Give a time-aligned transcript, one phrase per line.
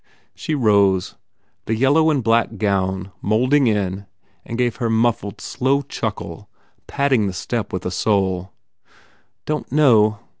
[0.33, 1.13] She rose,
[1.65, 4.07] the yellow and black gown moulding in,
[4.43, 6.49] and gave her muffled, slow chuckle,
[6.87, 8.51] patting the step with a sole.
[9.45, 10.17] "Don t know.